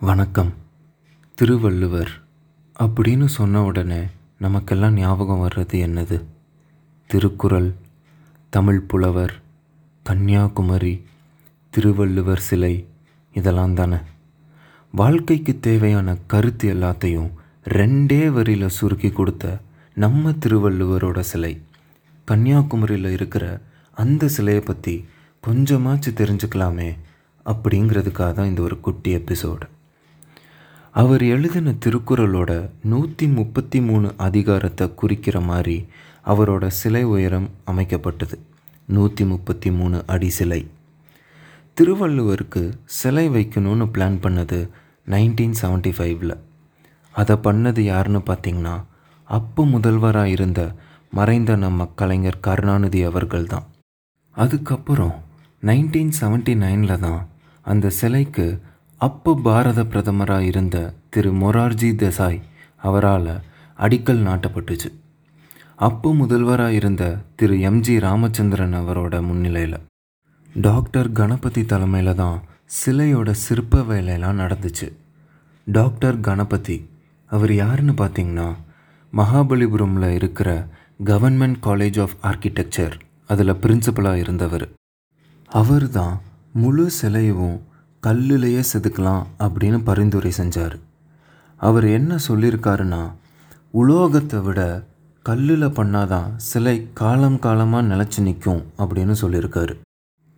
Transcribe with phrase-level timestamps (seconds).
[0.00, 0.54] வணக்கம்.
[1.34, 2.10] திருவள்ளுவர்
[2.80, 4.06] அப்படின்னு சொன்ன உடனே
[4.38, 6.24] நமக்கெல்லாம் ஞாபகம் வர்றது என்னது?
[7.06, 7.74] திருக்குறள்
[8.48, 9.42] தமிழ் புலவர்
[10.02, 11.04] கன்னியாகுமரி
[11.70, 12.86] திருவள்ளுவர் சிலை
[13.32, 13.96] இதெல்லாம் தானே.
[14.92, 17.30] வாழ்க்கைக்கு தேவையான கருத்து எல்லாத்தையும்
[17.64, 19.60] ரெண்டே வரியில் சுருக்கி கொடுத்த
[19.94, 21.62] நம்ம திருவள்ளுவரோட சிலை.
[22.24, 23.60] கன்னியாகுமரியில் இருக்கிற
[23.92, 25.08] அந்த சிலையை பற்றி
[25.46, 26.96] கொஞ்சமாச்சு தெரிஞ்சுக்கலாமே
[27.46, 29.74] அப்படிங்கிறதுக்காக தான் இந்த ஒரு குட்டி எபிசோடு.
[31.00, 32.50] அவர் எழுதின திருக்குறளோட
[32.90, 35.74] நூற்றி முப்பத்தி மூணு அதிகாரத்தை குறிக்கிற மாதிரி
[36.24, 38.36] அவரோட சிலை உயரம் அமைக்கப்பட்டது.
[38.88, 40.60] நூற்றி முப்பத்தி மூணு அடி சிலை.
[41.76, 42.62] திருவள்ளுவருக்கு
[42.98, 44.60] சிலை வைக்கணும்னு பிளான் பண்ணது
[45.06, 46.32] நைன்டீன் செவன்ட்டி ஃபைவ்ல
[47.14, 48.76] அதை பண்ணது யாருன்னு பார்த்தீங்கன்னா
[49.28, 50.62] அப்போ முதல்வராக இருந்த
[51.12, 53.66] மறைந்த நம்ம கலைஞர் கருணாநிதி அவர்கள் தான்.
[54.36, 55.14] அதுக்கப்புறம்
[55.62, 57.20] நைன்டீன் செவன்ட்டி நைனில் தான்
[57.66, 58.46] அந்த சிலைக்கு
[59.00, 62.40] அப்போ பாரத பிரதமராக இருந்த திரு மொரார்ஜி தேசாய்
[62.76, 63.42] அவரால்
[63.78, 64.90] அடிக்கல் நாட்டப்பட்டுச்சு.
[65.76, 69.78] அப்போ முதல்வராக இருந்த திரு எம்ஜி ராமச்சந்திரன் அவரோட முன்னிலையில்.
[70.54, 72.42] டாக்டர் கணபதி தலைமையில் தான்
[72.78, 74.92] சிலையோட சிற்ப வேலையெல்லாம் நடந்துச்சு.
[75.64, 76.88] டாக்டர் கணபதி
[77.26, 78.48] அவர் யாருன்னு பார்த்தீங்கன்னா
[79.12, 80.68] மகாபலிபுரமில் இருக்கிற
[81.04, 82.94] கவர்மெண்ட் காலேஜ் ஆஃப் ஆர்கிடெக்சர்
[83.26, 84.68] அதில் பிரின்சிபலாக இருந்தவர்.
[85.46, 86.20] அவர் தான்
[86.52, 87.58] முழு சிலையவும்
[88.02, 90.76] கல்லுலேயே செதுக்கலாம் அப்படின்னு பரிந்துரை செஞ்சார்.
[91.60, 93.02] அவர் என்ன சொல்லியிருக்காருன்னா
[93.74, 94.60] உலோகத்தை விட
[95.26, 99.74] கல்லில் பண்ணாதான் சிலை காலம் காலமாக நிலச்சி நிற்கும் அப்படின்னு சொல்லியிருக்காரு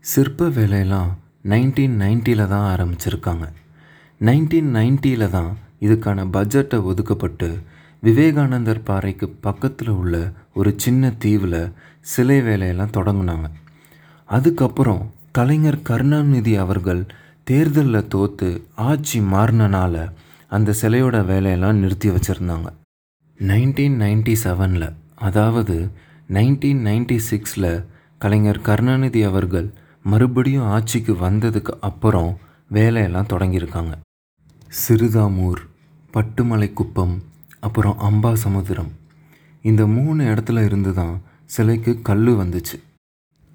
[0.05, 1.11] சிற்ப வேலையெல்லாம்
[1.43, 3.47] நைன்டீன் நைன்ட்டியில் தான் ஆரம்பிச்சிருக்காங்க.
[4.21, 7.49] நைன்டீன் நைன்ட்டியில் தான் இதுக்கான பட்ஜெட்டை ஒதுக்கப்பட்டு
[8.03, 11.61] விவேகானந்தர் பாறைக்கு பக்கத்தில் உள்ள ஒரு சின்ன தீவில்
[12.01, 13.49] சிலை வேலையெல்லாம் தொடங்கினாங்க.
[14.29, 17.03] அதுக்கப்புறம் கலைஞர் கருணாநிதி அவர்கள்
[17.49, 19.95] தேர்தலில் தோற்று ஆட்சி மாறினனால
[20.49, 22.69] அந்த சிலையோட வேலையெல்லாம் நிறுத்தி வச்சுருந்தாங்க.
[23.41, 24.89] நைன்டீன் நைன்டி செவனில்
[25.27, 25.77] அதாவது
[26.29, 27.85] நைன்டீன் நைன்டி சிக்ஸில்
[28.19, 29.69] கலைஞர் கருணாநிதி அவர்கள்
[30.03, 32.31] மறுபடியும் ஆட்சிக்கு வந்ததுக்கு அப்புறம்
[32.71, 33.95] வேலையெல்லாம் தொடங்கியிருக்காங்க.
[34.83, 35.63] சிறுதாமூர்
[36.15, 37.15] பட்டுமலைக்குப்பம்
[37.61, 38.93] அப்புறம் அம்பாசமுத்திரம்
[39.65, 42.77] இந்த மூணு இடத்துல இருந்து தான் சிலைக்கு கல் வந்துச்சு.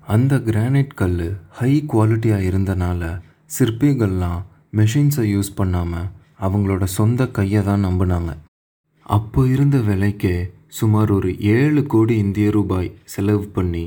[0.04, 3.04] அந்த கிரானைட் கல் ஹை குவாலிட்டியாக இருந்தனால
[3.56, 4.41] சிற்பிகள்லாம்
[4.78, 6.09] மெஷின்ஸை யூஸ் பண்ணாமல்
[6.46, 8.31] அவங்களோட சொந்த கையை தான் நம்பினாங்க.
[9.16, 10.36] அப்போ இருந்த விலைக்கே
[10.78, 13.84] சுமார் ஒரு ஏழு கோடி இந்திய ரூபாய் செலவு பண்ணி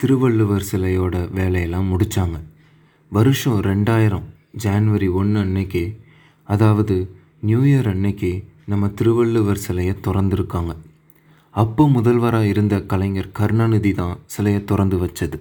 [0.00, 2.38] திருவள்ளுவர் சிலையோட வேலையெல்லாம் முடித்தாங்க
[3.12, 4.26] வருஷம் ரெண்டாயிரம்
[4.64, 5.82] ஜான்வரி ஒன்று அன்னைக்கு
[6.48, 6.96] அதாவது
[7.48, 8.30] நியூ இயர் அன்னைக்கு
[8.72, 10.72] நம்ம திருவள்ளுவர் சிலையை திறந்துருக்காங்க.
[11.54, 15.36] அப்போ முதல்வராக இருந்த கலைஞர் கருணாநிதி தான் சிலையை திறந்து வச்சது.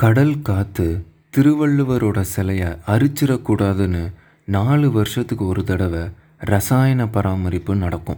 [0.00, 0.88] கடல் காற்று
[1.36, 4.12] திருவள்ளுவரோட சிலையை அரிச்சிடக்கூடாதுன்னு
[4.44, 6.00] நாலு வருஷத்துக்கு ஒரு தடவை
[6.38, 8.16] ரசாயன பராமரிப்பு நடக்கும்.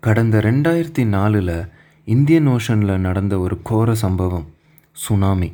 [0.00, 1.66] கடந்த ரெண்டாயிரத்தி நாலில்
[2.04, 4.46] இந்தியன் ஓஷனில் நடந்த ஒரு கோர சம்பவம்
[4.92, 5.52] சுனாமி.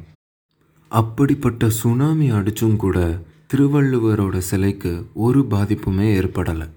[0.89, 3.19] அப்படிப்பட்ட சுனாமி அடிச்சும் கூட
[3.55, 6.69] திருவள்ளுவரோட சிலைக்கு ஒரு பாதிப்புமே ஏற்படலை.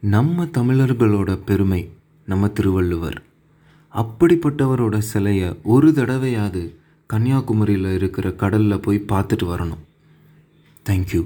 [0.00, 1.90] நம்ம தமிழர்களோட பெருமை
[2.26, 3.22] நம்ம திருவள்ளுவர்.
[3.94, 6.74] அப்படிப்பட்டவரோட சிலையை ஒரு தடவையாவது
[7.12, 9.84] கன்னியாகுமரியில் இருக்கிற கடலில் போய் பார்த்துட்டு வரணும்.
[10.88, 11.20] தேங்க்யூ